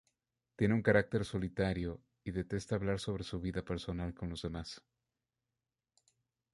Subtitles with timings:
[0.55, 4.81] Tiene un carácter solitario, y detesta hablar sobre su vida personal con los demás.